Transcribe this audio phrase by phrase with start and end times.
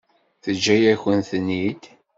[0.43, 1.83] Teǧǧa-yakent-ten-id?